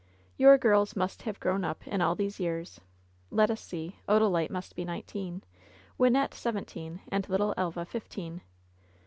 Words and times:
"Your 0.35 0.57
girls 0.57 0.95
must 0.95 1.21
have 1.21 1.39
grown 1.39 1.63
up 1.63 1.85
in 1.87 2.01
all 2.01 2.15
these 2.15 2.39
years. 2.39 2.81
Let 3.29 3.51
us 3.51 3.61
see. 3.61 3.97
Odalite 4.09 4.49
must 4.49 4.75
be 4.75 4.83
nineteen, 4.83 5.43
Wynnette 5.99 6.33
seven 6.33 6.65
teen, 6.65 7.01
and 7.11 7.29
little 7.29 7.53
Elva 7.55 7.85
fifteen. 7.85 8.41